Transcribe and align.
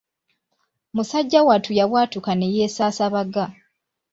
Musajja 0.95 1.39
wattu 1.47 1.71
yabwatuka 1.79 2.31
ne 2.35 2.47
yeesaasabaga. 2.55 3.45